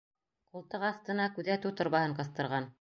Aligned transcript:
Ҡултыҡ 0.53 0.85
аҫтына 0.89 1.29
күҙәтеү 1.37 1.75
торбаһын 1.83 2.21
ҡыҫтырған. 2.23 2.69